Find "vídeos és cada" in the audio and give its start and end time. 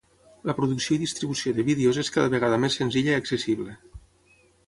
1.67-2.33